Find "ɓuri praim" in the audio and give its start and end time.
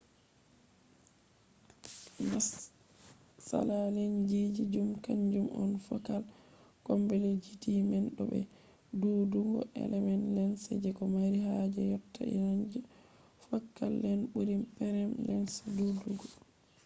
14.33-15.09